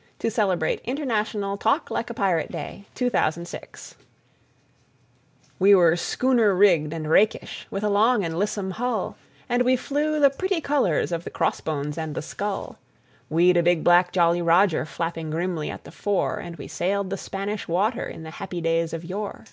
A 0.00 0.02
BALLAD 0.02 0.16
OF 0.16 0.30
JOHN 0.30 0.30
SILVER 0.30 0.56
7i 0.56 0.74
A 1.44 2.14
BALLAD 2.14 2.50
OF 2.88 3.12
JOHN 3.22 3.44
SILVER 3.44 3.96
We 5.58 5.74
were 5.74 5.94
schooner 5.94 6.54
rigged 6.54 6.94
and 6.94 7.10
rakish, 7.10 7.66
with 7.70 7.84
a 7.84 7.90
long 7.90 8.24
and 8.24 8.38
lissome 8.38 8.70
hull, 8.70 9.18
And 9.46 9.60
we 9.62 9.76
flew 9.76 10.18
the 10.18 10.30
pretty 10.30 10.62
colours 10.62 11.12
of 11.12 11.24
the 11.24 11.28
cross 11.28 11.60
bones 11.60 11.98
and 11.98 12.14
the 12.14 12.22
skull; 12.22 12.78
We'd 13.28 13.58
a 13.58 13.62
big 13.62 13.84
black 13.84 14.10
Jolly 14.10 14.40
Roger 14.40 14.86
flapping 14.86 15.28
grimly 15.28 15.68
at 15.68 15.84
the 15.84 15.92
fore, 15.92 16.38
And 16.38 16.56
we 16.56 16.66
sailed 16.66 17.10
the 17.10 17.18
Spanish 17.18 17.68
Water 17.68 18.06
in 18.06 18.22
the 18.22 18.30
happy 18.30 18.62
days 18.62 18.94
of 18.94 19.04
yore. 19.04 19.44